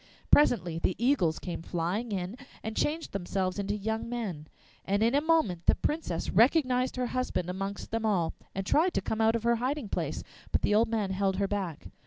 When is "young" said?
3.77-4.09